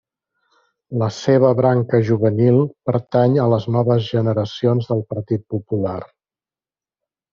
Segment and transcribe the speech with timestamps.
[1.01, 2.57] La seva branca juvenil
[2.91, 5.99] pertany a les Noves Generacions del Partit Popular.